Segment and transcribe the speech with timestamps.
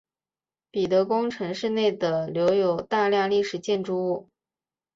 [0.71, 4.29] 彼得宫城市内的留有大量历史建筑物。